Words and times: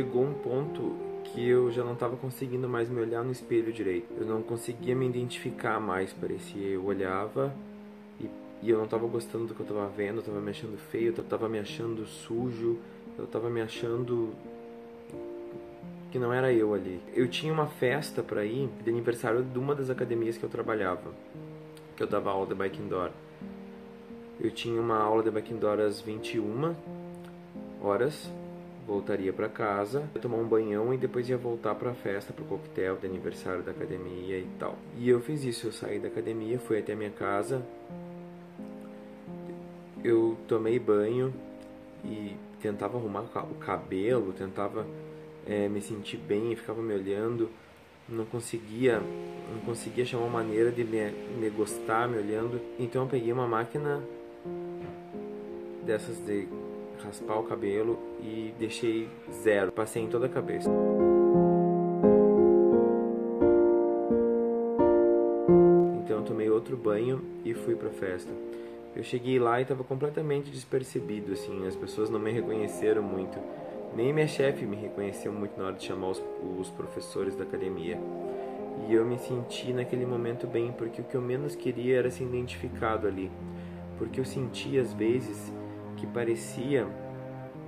chegou 0.00 0.24
um 0.24 0.32
ponto 0.32 0.96
que 1.24 1.46
eu 1.46 1.70
já 1.70 1.84
não 1.84 1.92
estava 1.92 2.16
conseguindo 2.16 2.66
mais 2.66 2.88
me 2.88 3.02
olhar 3.02 3.22
no 3.22 3.30
espelho 3.30 3.70
direito. 3.70 4.06
Eu 4.18 4.24
não 4.24 4.40
conseguia 4.40 4.96
me 4.96 5.06
identificar 5.06 5.78
mais, 5.78 6.10
parecia. 6.10 6.68
Eu 6.68 6.86
olhava 6.86 7.54
e, 8.18 8.24
e 8.62 8.70
eu 8.70 8.78
não 8.78 8.86
estava 8.86 9.06
gostando 9.06 9.46
do 9.46 9.54
que 9.54 9.60
eu 9.60 9.66
estava 9.66 9.86
vendo, 9.88 10.16
eu 10.16 10.20
estava 10.20 10.40
me 10.40 10.50
achando 10.50 10.78
feio, 10.78 11.12
eu 11.14 11.22
estava 11.22 11.50
me 11.50 11.58
achando 11.58 12.06
sujo, 12.06 12.78
eu 13.18 13.24
estava 13.24 13.50
me 13.50 13.60
achando 13.60 14.30
que 16.10 16.18
não 16.18 16.32
era 16.32 16.50
eu 16.50 16.72
ali. 16.72 16.98
Eu 17.14 17.28
tinha 17.28 17.52
uma 17.52 17.66
festa 17.66 18.22
para 18.22 18.42
ir 18.46 18.70
de 18.82 18.88
aniversário 18.88 19.42
de 19.42 19.58
uma 19.58 19.74
das 19.74 19.90
academias 19.90 20.38
que 20.38 20.44
eu 20.44 20.48
trabalhava, 20.48 21.12
que 21.94 22.02
eu 22.02 22.06
dava 22.06 22.30
aula 22.30 22.46
de 22.46 22.54
bike 22.54 22.80
indoor. 22.80 23.10
Eu 24.40 24.50
tinha 24.50 24.80
uma 24.80 24.96
aula 24.96 25.22
de 25.22 25.30
bike 25.30 25.52
indoor 25.52 25.78
às 25.78 26.00
21 26.00 26.74
horas 27.82 28.30
voltaria 28.90 29.32
para 29.32 29.48
casa, 29.48 30.02
ia 30.12 30.20
tomar 30.20 30.38
um 30.38 30.48
banhão 30.48 30.92
e 30.92 30.96
depois 30.96 31.28
ia 31.28 31.36
voltar 31.36 31.76
para 31.76 31.92
a 31.92 31.94
festa, 31.94 32.32
para 32.32 32.42
o 32.42 32.46
coquetel 32.48 32.96
de 32.96 33.06
aniversário 33.06 33.62
da 33.62 33.70
academia 33.70 34.36
e 34.36 34.48
tal. 34.58 34.76
E 34.98 35.08
eu 35.08 35.20
fiz 35.20 35.44
isso, 35.44 35.68
eu 35.68 35.72
saí 35.72 36.00
da 36.00 36.08
academia, 36.08 36.58
fui 36.58 36.80
até 36.80 36.92
minha 36.96 37.10
casa, 37.10 37.64
eu 40.02 40.36
tomei 40.48 40.76
banho 40.76 41.32
e 42.04 42.36
tentava 42.60 42.98
arrumar 42.98 43.20
o 43.20 43.54
cabelo, 43.60 44.32
tentava 44.32 44.84
é, 45.46 45.68
me 45.68 45.80
sentir 45.80 46.16
bem, 46.16 46.56
ficava 46.56 46.82
me 46.82 46.92
olhando, 46.92 47.48
não 48.08 48.24
conseguia, 48.24 48.98
não 48.98 49.60
conseguia 49.64 50.02
achar 50.02 50.18
uma 50.18 50.28
maneira 50.28 50.72
de 50.72 50.82
me, 50.82 51.12
me 51.38 51.48
gostar 51.48 52.08
me 52.08 52.18
olhando. 52.18 52.60
Então 52.76 53.02
eu 53.02 53.08
peguei 53.08 53.32
uma 53.32 53.46
máquina 53.46 54.02
dessas 55.86 56.18
de 56.26 56.48
raspar 57.04 57.38
o 57.38 57.42
cabelo 57.44 57.98
e 58.20 58.54
deixei 58.58 59.08
zero, 59.42 59.72
passei 59.72 60.02
em 60.02 60.08
toda 60.08 60.26
a 60.26 60.28
cabeça. 60.28 60.70
Então 66.02 66.18
eu 66.18 66.24
tomei 66.24 66.50
outro 66.50 66.76
banho 66.76 67.22
e 67.44 67.54
fui 67.54 67.74
pra 67.74 67.90
festa. 67.90 68.32
Eu 68.94 69.04
cheguei 69.04 69.38
lá 69.38 69.60
e 69.60 69.62
estava 69.62 69.84
completamente 69.84 70.50
despercebido, 70.50 71.32
assim, 71.32 71.66
as 71.66 71.76
pessoas 71.76 72.10
não 72.10 72.18
me 72.18 72.32
reconheceram 72.32 73.02
muito. 73.02 73.38
Nem 73.94 74.12
minha 74.12 74.26
chefe 74.26 74.66
me 74.66 74.76
reconheceu 74.76 75.32
muito 75.32 75.56
na 75.58 75.66
hora 75.66 75.76
de 75.76 75.84
chamar 75.84 76.10
os, 76.10 76.22
os 76.58 76.70
professores 76.70 77.36
da 77.36 77.44
academia. 77.44 77.98
E 78.88 78.94
eu 78.94 79.04
me 79.04 79.18
senti 79.18 79.72
naquele 79.72 80.06
momento 80.06 80.46
bem, 80.46 80.72
porque 80.72 81.00
o 81.00 81.04
que 81.04 81.14
eu 81.14 81.20
menos 81.20 81.54
queria 81.54 81.98
era 81.98 82.10
ser 82.10 82.24
identificado 82.24 83.06
ali. 83.06 83.30
Porque 83.98 84.18
eu 84.18 84.24
sentia 84.24 84.80
às 84.80 84.92
vezes 84.92 85.52
que 86.00 86.06
parecia 86.06 86.86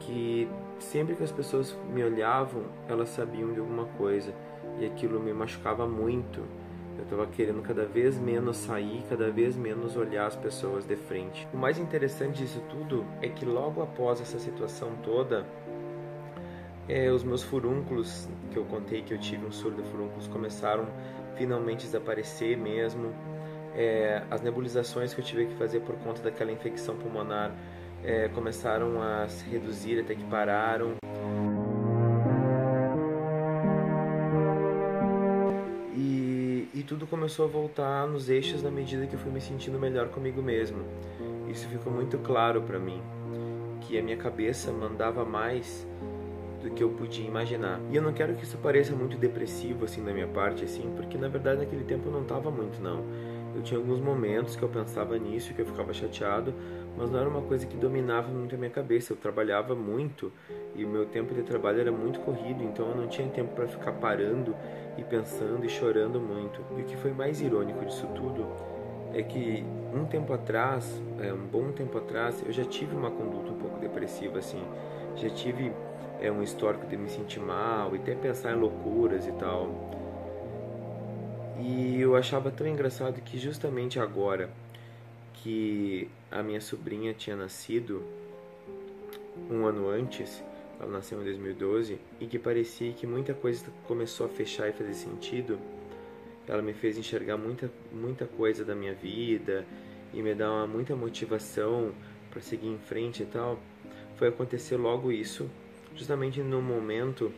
que 0.00 0.48
sempre 0.80 1.14
que 1.14 1.22
as 1.22 1.32
pessoas 1.32 1.76
me 1.92 2.02
olhavam, 2.02 2.64
elas 2.88 3.08
sabiam 3.08 3.52
de 3.52 3.60
alguma 3.60 3.86
coisa 3.96 4.34
e 4.78 4.84
aquilo 4.84 5.20
me 5.20 5.32
machucava 5.32 5.86
muito. 5.86 6.40
Eu 6.98 7.04
estava 7.04 7.26
querendo 7.26 7.62
cada 7.62 7.84
vez 7.84 8.18
menos 8.18 8.56
sair, 8.56 9.04
cada 9.08 9.30
vez 9.30 9.56
menos 9.56 9.96
olhar 9.96 10.26
as 10.26 10.34
pessoas 10.34 10.84
de 10.84 10.96
frente. 10.96 11.46
O 11.52 11.56
mais 11.56 11.78
interessante 11.78 12.38
disso 12.38 12.60
tudo 12.68 13.04
é 13.22 13.28
que 13.28 13.44
logo 13.44 13.82
após 13.82 14.20
essa 14.20 14.38
situação 14.38 14.90
toda, 15.02 15.46
é, 16.88 17.10
os 17.10 17.22
meus 17.22 17.42
furúnculos, 17.42 18.28
que 18.50 18.56
eu 18.56 18.64
contei 18.64 19.02
que 19.02 19.12
eu 19.12 19.18
tive 19.18 19.46
um 19.46 19.52
surdo 19.52 19.82
de 19.82 19.88
furúnculos, 19.88 20.26
começaram 20.26 20.86
finalmente 21.36 21.82
a 21.82 21.86
desaparecer 21.86 22.56
mesmo. 22.56 23.12
É, 23.74 24.22
as 24.30 24.40
nebulizações 24.40 25.12
que 25.12 25.20
eu 25.20 25.24
tive 25.24 25.46
que 25.46 25.54
fazer 25.54 25.80
por 25.80 25.94
conta 25.96 26.22
daquela 26.22 26.50
infecção 26.50 26.96
pulmonar 26.96 27.52
é, 28.04 28.28
começaram 28.28 29.02
a 29.02 29.28
se 29.28 29.48
reduzir 29.48 30.00
até 30.00 30.14
que 30.14 30.24
pararam. 30.24 30.94
E, 35.94 36.68
e 36.74 36.82
tudo 36.86 37.06
começou 37.06 37.46
a 37.46 37.48
voltar 37.48 38.06
nos 38.06 38.28
eixos 38.28 38.62
na 38.62 38.70
medida 38.70 39.06
que 39.06 39.14
eu 39.14 39.18
fui 39.18 39.32
me 39.32 39.40
sentindo 39.40 39.78
melhor 39.78 40.08
comigo 40.08 40.42
mesmo. 40.42 40.84
Isso 41.48 41.68
ficou 41.68 41.92
muito 41.92 42.18
claro 42.18 42.62
para 42.62 42.78
mim, 42.78 43.00
que 43.80 43.98
a 43.98 44.02
minha 44.02 44.16
cabeça 44.16 44.72
mandava 44.72 45.24
mais 45.24 45.86
do 46.62 46.70
que 46.70 46.82
eu 46.82 46.90
podia 46.90 47.26
imaginar. 47.26 47.80
E 47.90 47.96
eu 47.96 48.02
não 48.02 48.12
quero 48.12 48.34
que 48.34 48.44
isso 48.44 48.58
pareça 48.58 48.94
muito 48.94 49.16
depressivo 49.16 49.84
assim 49.84 50.04
da 50.04 50.12
minha 50.12 50.26
parte 50.26 50.64
assim, 50.64 50.92
porque 50.96 51.16
na 51.16 51.28
verdade 51.28 51.60
naquele 51.60 51.84
tempo 51.84 52.08
eu 52.08 52.12
não 52.12 52.22
estava 52.22 52.50
muito 52.50 52.82
não. 52.82 53.04
Eu 53.54 53.62
tinha 53.62 53.78
alguns 53.78 54.00
momentos 54.00 54.54
que 54.54 54.62
eu 54.62 54.68
pensava 54.68 55.16
nisso, 55.18 55.54
que 55.54 55.62
eu 55.62 55.66
ficava 55.66 55.92
chateado, 55.94 56.52
mas 56.96 57.10
não 57.10 57.20
era 57.20 57.28
uma 57.28 57.42
coisa 57.42 57.66
que 57.66 57.76
dominava 57.76 58.28
muito 58.28 58.54
a 58.54 58.58
minha 58.58 58.70
cabeça. 58.70 59.12
Eu 59.12 59.16
trabalhava 59.16 59.74
muito 59.74 60.32
e 60.74 60.84
o 60.84 60.88
meu 60.88 61.06
tempo 61.06 61.34
de 61.34 61.42
trabalho 61.42 61.80
era 61.80 61.92
muito 61.92 62.20
corrido, 62.20 62.62
então 62.62 62.88
eu 62.88 62.96
não 62.96 63.06
tinha 63.06 63.28
tempo 63.28 63.54
para 63.54 63.66
ficar 63.66 63.92
parando 63.92 64.54
e 64.96 65.02
pensando 65.02 65.64
e 65.64 65.68
chorando 65.68 66.20
muito. 66.20 66.60
E 66.76 66.82
o 66.82 66.84
que 66.84 66.96
foi 66.96 67.12
mais 67.12 67.40
irônico 67.40 67.84
disso 67.84 68.06
tudo 68.14 68.46
é 69.12 69.22
que 69.22 69.64
um 69.94 70.04
tempo 70.04 70.32
atrás, 70.32 71.00
é, 71.20 71.32
um 71.32 71.46
bom 71.46 71.72
tempo 71.72 71.96
atrás, 71.98 72.42
eu 72.44 72.52
já 72.52 72.64
tive 72.64 72.94
uma 72.94 73.10
conduta 73.10 73.50
um 73.52 73.58
pouco 73.58 73.78
depressiva 73.78 74.38
assim, 74.38 74.62
já 75.16 75.30
tive 75.30 75.72
é 76.20 76.30
um 76.30 76.42
histórico 76.42 76.86
de 76.86 76.96
me 76.96 77.08
sentir 77.08 77.40
mal 77.40 77.94
e 77.94 77.98
até 77.98 78.14
pensar 78.14 78.52
em 78.52 78.56
loucuras 78.56 79.26
e 79.26 79.32
tal. 79.32 79.68
E 81.58 82.00
eu 82.00 82.14
achava 82.16 82.50
tão 82.50 82.66
engraçado 82.66 83.20
que 83.20 83.38
justamente 83.38 83.98
agora 83.98 84.50
que 85.46 86.08
a 86.28 86.42
minha 86.42 86.60
sobrinha 86.60 87.14
tinha 87.14 87.36
nascido 87.36 88.02
um 89.48 89.64
ano 89.64 89.88
antes, 89.88 90.42
ela 90.80 90.90
nasceu 90.90 91.20
em 91.20 91.24
2012, 91.24 92.00
e 92.18 92.26
que 92.26 92.36
parecia 92.36 92.92
que 92.92 93.06
muita 93.06 93.32
coisa 93.32 93.64
começou 93.86 94.26
a 94.26 94.28
fechar 94.28 94.68
e 94.68 94.72
fazer 94.72 94.94
sentido. 94.94 95.56
Ela 96.48 96.60
me 96.62 96.72
fez 96.72 96.98
enxergar 96.98 97.36
muita, 97.36 97.70
muita 97.92 98.26
coisa 98.26 98.64
da 98.64 98.74
minha 98.74 98.92
vida 98.92 99.64
e 100.12 100.20
me 100.20 100.34
dar 100.34 100.50
uma, 100.50 100.66
muita 100.66 100.96
motivação 100.96 101.92
para 102.28 102.42
seguir 102.42 102.66
em 102.66 102.78
frente 102.78 103.22
e 103.22 103.26
tal. 103.26 103.60
Foi 104.16 104.26
acontecer 104.26 104.76
logo 104.76 105.12
isso, 105.12 105.48
justamente 105.94 106.40
no 106.40 106.60
momento 106.60 107.32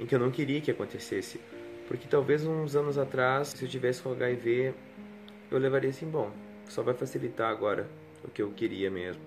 em 0.00 0.04
que 0.04 0.16
eu 0.16 0.18
não 0.18 0.32
queria 0.32 0.60
que 0.60 0.72
acontecesse. 0.72 1.40
Porque 1.86 2.08
talvez 2.08 2.44
uns 2.44 2.74
anos 2.74 2.98
atrás, 2.98 3.48
se 3.48 3.64
eu 3.64 3.68
tivesse 3.68 4.02
com 4.02 4.10
HIV, 4.10 4.74
eu 5.48 5.58
levaria 5.58 5.90
assim, 5.90 6.06
bom, 6.06 6.32
só 6.68 6.82
vai 6.82 6.94
facilitar 6.94 7.50
agora 7.50 7.88
o 8.24 8.30
que 8.30 8.42
eu 8.42 8.50
queria 8.50 8.90
mesmo. 8.90 9.22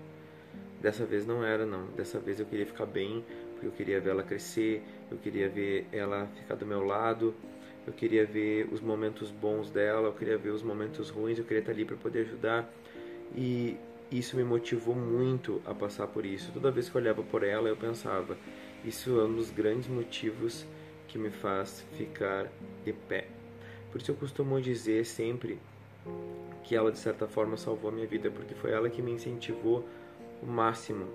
Dessa 0.80 1.04
vez 1.04 1.26
não 1.26 1.44
era, 1.44 1.64
não. 1.64 1.86
Dessa 1.88 2.18
vez 2.18 2.38
eu 2.38 2.46
queria 2.46 2.66
ficar 2.66 2.86
bem, 2.86 3.24
porque 3.52 3.66
eu 3.66 3.72
queria 3.72 4.00
ver 4.00 4.10
ela 4.10 4.22
crescer, 4.22 4.82
eu 5.10 5.16
queria 5.16 5.48
ver 5.48 5.86
ela 5.92 6.26
ficar 6.34 6.54
do 6.54 6.66
meu 6.66 6.84
lado, 6.84 7.34
eu 7.86 7.92
queria 7.92 8.26
ver 8.26 8.68
os 8.72 8.80
momentos 8.80 9.30
bons 9.30 9.70
dela, 9.70 10.08
eu 10.08 10.12
queria 10.12 10.36
ver 10.36 10.50
os 10.50 10.62
momentos 10.62 11.08
ruins, 11.08 11.38
eu 11.38 11.44
queria 11.44 11.60
estar 11.60 11.72
ali 11.72 11.84
para 11.84 11.96
poder 11.96 12.20
ajudar. 12.20 12.70
E 13.34 13.76
isso 14.10 14.36
me 14.36 14.44
motivou 14.44 14.94
muito 14.94 15.62
a 15.64 15.74
passar 15.74 16.06
por 16.06 16.26
isso. 16.26 16.52
Toda 16.52 16.70
vez 16.70 16.88
que 16.88 16.96
eu 16.96 17.00
olhava 17.00 17.22
por 17.22 17.42
ela, 17.42 17.68
eu 17.68 17.76
pensava: 17.76 18.36
isso 18.84 19.18
é 19.18 19.24
um 19.24 19.34
dos 19.34 19.50
grandes 19.50 19.88
motivos 19.88 20.66
que 21.08 21.18
me 21.18 21.30
faz 21.30 21.84
ficar 21.96 22.50
de 22.84 22.92
pé. 22.92 23.28
Por 23.90 24.00
isso 24.00 24.10
eu 24.10 24.14
costumo 24.14 24.60
dizer 24.60 25.04
sempre 25.06 25.58
que 26.66 26.74
ela 26.74 26.90
de 26.90 26.98
certa 26.98 27.28
forma 27.28 27.56
salvou 27.56 27.90
a 27.90 27.92
minha 27.92 28.06
vida, 28.06 28.28
porque 28.28 28.54
foi 28.54 28.72
ela 28.72 28.90
que 28.90 29.00
me 29.00 29.12
incentivou 29.12 29.84
o 30.42 30.46
máximo 30.46 31.06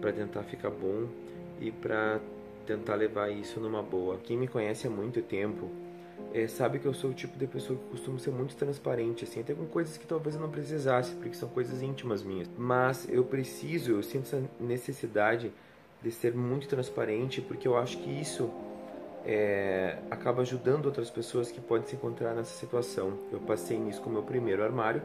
para 0.00 0.12
tentar 0.12 0.42
ficar 0.42 0.68
bom 0.68 1.06
e 1.60 1.70
para 1.70 2.20
tentar 2.66 2.96
levar 2.96 3.30
isso 3.30 3.60
numa 3.60 3.82
boa. 3.82 4.18
Quem 4.18 4.36
me 4.36 4.48
conhece 4.48 4.88
há 4.88 4.90
muito 4.90 5.22
tempo 5.22 5.70
é, 6.34 6.48
sabe 6.48 6.80
que 6.80 6.86
eu 6.86 6.92
sou 6.92 7.10
o 7.10 7.14
tipo 7.14 7.38
de 7.38 7.46
pessoa 7.46 7.78
que 7.78 7.84
costumo 7.86 8.18
ser 8.18 8.32
muito 8.32 8.56
transparente, 8.56 9.22
assim, 9.22 9.40
até 9.40 9.54
com 9.54 9.64
coisas 9.66 9.96
que 9.96 10.06
talvez 10.06 10.34
eu 10.34 10.40
não 10.40 10.50
precisasse, 10.50 11.14
porque 11.14 11.36
são 11.36 11.48
coisas 11.48 11.82
íntimas 11.82 12.24
minhas. 12.24 12.50
Mas 12.58 13.08
eu 13.08 13.22
preciso, 13.24 13.92
eu 13.92 14.02
sinto 14.02 14.24
essa 14.24 14.42
necessidade 14.58 15.52
de 16.02 16.10
ser 16.10 16.34
muito 16.34 16.66
transparente, 16.66 17.40
porque 17.40 17.68
eu 17.68 17.76
acho 17.76 17.96
que 17.98 18.10
isso 18.10 18.50
é, 19.26 19.98
acaba 20.08 20.42
ajudando 20.42 20.86
outras 20.86 21.10
pessoas 21.10 21.50
que 21.50 21.60
podem 21.60 21.86
se 21.86 21.96
encontrar 21.96 22.32
nessa 22.32 22.54
situação. 22.54 23.18
Eu 23.32 23.40
passei 23.40 23.76
nisso 23.76 24.00
com 24.00 24.08
o 24.08 24.12
meu 24.12 24.22
primeiro 24.22 24.62
armário, 24.62 25.02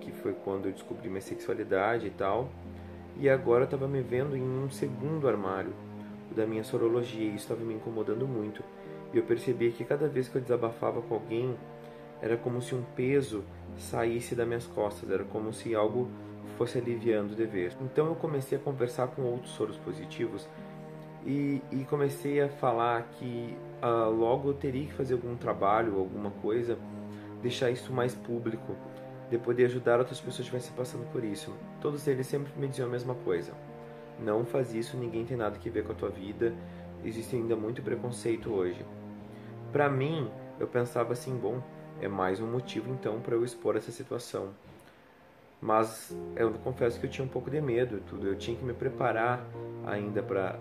que 0.00 0.12
foi 0.12 0.32
quando 0.32 0.66
eu 0.66 0.72
descobri 0.72 1.08
minha 1.08 1.20
sexualidade 1.20 2.06
e 2.06 2.10
tal, 2.10 2.48
e 3.18 3.28
agora 3.28 3.62
eu 3.62 3.64
estava 3.64 3.88
me 3.88 4.00
vendo 4.00 4.36
em 4.36 4.42
um 4.42 4.70
segundo 4.70 5.28
armário, 5.28 5.72
o 6.30 6.34
da 6.34 6.46
minha 6.46 6.62
sorologia, 6.62 7.24
e 7.24 7.34
isso 7.34 7.38
estava 7.38 7.64
me 7.64 7.74
incomodando 7.74 8.26
muito. 8.26 8.62
E 9.12 9.16
eu 9.16 9.24
percebi 9.24 9.72
que 9.72 9.84
cada 9.84 10.06
vez 10.06 10.28
que 10.28 10.36
eu 10.36 10.40
desabafava 10.40 11.02
com 11.02 11.14
alguém, 11.14 11.56
era 12.22 12.36
como 12.36 12.62
se 12.62 12.74
um 12.74 12.82
peso 12.94 13.42
saísse 13.76 14.34
das 14.34 14.46
minhas 14.46 14.66
costas, 14.66 15.10
era 15.10 15.24
como 15.24 15.52
se 15.52 15.74
algo 15.74 16.08
fosse 16.56 16.78
aliviando 16.78 17.34
de 17.34 17.44
vez. 17.44 17.76
Então 17.80 18.06
eu 18.06 18.14
comecei 18.14 18.56
a 18.58 18.60
conversar 18.60 19.08
com 19.08 19.22
outros 19.22 19.52
soros 19.52 19.76
positivos 19.78 20.46
e, 21.26 21.60
e 21.72 21.84
comecei 21.84 22.40
a 22.40 22.48
falar 22.48 23.02
que 23.18 23.56
uh, 23.82 24.10
logo 24.10 24.50
eu 24.50 24.54
teria 24.54 24.86
que 24.86 24.92
fazer 24.92 25.14
algum 25.14 25.36
trabalho, 25.36 25.98
alguma 25.98 26.30
coisa, 26.30 26.78
deixar 27.42 27.70
isso 27.70 27.92
mais 27.92 28.14
público, 28.14 28.76
de 29.28 29.36
poder 29.36 29.64
ajudar 29.64 29.98
outras 29.98 30.20
pessoas 30.20 30.36
que 30.48 30.56
estivessem 30.56 30.72
passando 30.76 31.10
por 31.10 31.24
isso. 31.24 31.52
Todos 31.80 32.06
eles 32.06 32.28
sempre 32.28 32.52
me 32.56 32.68
diziam 32.68 32.86
a 32.86 32.90
mesma 32.90 33.14
coisa: 33.16 33.52
não 34.20 34.44
faz 34.44 34.72
isso, 34.72 34.96
ninguém 34.96 35.24
tem 35.24 35.36
nada 35.36 35.58
que 35.58 35.68
ver 35.68 35.84
com 35.84 35.92
a 35.92 35.96
tua 35.96 36.10
vida, 36.10 36.54
existe 37.04 37.34
ainda 37.34 37.56
muito 37.56 37.82
preconceito 37.82 38.52
hoje. 38.52 38.86
Para 39.72 39.90
mim, 39.90 40.30
eu 40.60 40.68
pensava 40.68 41.12
assim, 41.12 41.36
bom, 41.36 41.60
é 42.00 42.06
mais 42.06 42.40
um 42.40 42.46
motivo 42.46 42.88
então 42.90 43.20
para 43.20 43.34
eu 43.34 43.44
expor 43.44 43.76
essa 43.76 43.90
situação. 43.90 44.50
Mas 45.60 46.16
eu 46.36 46.52
confesso 46.52 47.00
que 47.00 47.06
eu 47.06 47.10
tinha 47.10 47.24
um 47.24 47.28
pouco 47.28 47.50
de 47.50 47.60
medo, 47.60 48.00
tudo. 48.06 48.28
Eu 48.28 48.36
tinha 48.36 48.56
que 48.56 48.64
me 48.64 48.74
preparar 48.74 49.44
ainda 49.86 50.22
para 50.22 50.58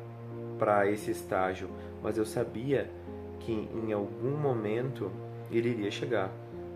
para 0.57 0.89
esse 0.89 1.11
estágio, 1.11 1.69
mas 2.01 2.17
eu 2.17 2.25
sabia 2.25 2.89
que 3.39 3.51
em 3.51 3.91
algum 3.93 4.31
momento 4.37 5.11
ele 5.51 5.69
iria 5.69 5.91
chegar, 5.91 6.31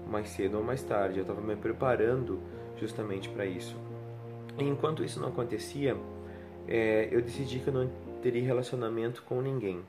mais 0.08 0.30
cedo 0.30 0.58
ou 0.58 0.64
mais 0.64 0.84
tarde. 0.84 1.20
Eu 1.20 1.24
estava 1.24 1.42
me 1.42 1.56
preparando 1.56 2.40
justamente 2.78 3.30
para 3.30 3.46
isso. 3.46 3.76
E 4.58 4.64
enquanto 4.64 5.04
isso 5.04 5.20
não 5.20 5.30
acontecia, 5.30 5.96
é, 6.68 7.08
eu 7.12 7.22
decidi 7.22 7.60
que 7.60 7.68
eu 7.68 7.74
não 7.74 7.90
teria 8.22 8.44
relacionamento 8.44 9.24
com 9.24 9.42
ninguém, 9.42 9.82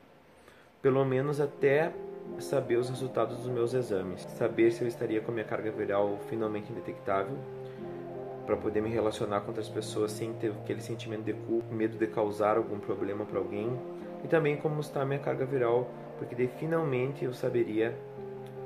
pelo 0.81 1.05
menos 1.05 1.41
até 1.41 1.93
saber 2.39 2.77
os 2.77 2.89
resultados 2.89 3.39
dos 3.39 3.49
meus 3.49 3.75
exames, 3.75 4.23
saber 4.23 4.71
se 4.71 4.83
eu 4.83 4.89
estaria 4.89 5.21
com 5.21 5.31
a 5.31 5.35
minha 5.35 5.47
carga 5.47 5.71
viral 5.71 6.19
finalmente 6.29 6.71
indetectável, 6.71 7.37
para 8.51 8.57
poder 8.57 8.81
me 8.81 8.91
relacionar 8.91 9.43
com 9.43 9.49
outras 9.49 9.69
pessoas 9.69 10.11
sem 10.11 10.33
ter 10.33 10.51
aquele 10.51 10.81
sentimento 10.81 11.23
de 11.23 11.33
culpa, 11.33 11.73
medo 11.73 11.97
de 11.97 12.09
causar 12.09 12.57
algum 12.57 12.81
problema 12.81 13.25
para 13.25 13.39
alguém, 13.39 13.79
e 14.25 14.27
também 14.27 14.57
como 14.57 14.81
está 14.81 15.03
a 15.03 15.05
minha 15.05 15.21
carga 15.21 15.47
viral, 15.47 15.89
porque 16.19 16.35
daí 16.35 16.51
finalmente 16.59 17.25
eu 17.25 17.33
saberia 17.33 17.97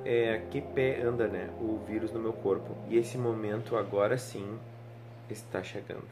é, 0.02 0.40
que 0.50 0.62
pé 0.62 1.02
anda 1.02 1.28
né, 1.28 1.50
o 1.60 1.78
vírus 1.86 2.10
no 2.12 2.18
meu 2.18 2.32
corpo. 2.32 2.74
E 2.88 2.96
esse 2.96 3.18
momento 3.18 3.76
agora 3.76 4.16
sim 4.16 4.58
está 5.28 5.62
chegando. 5.62 6.08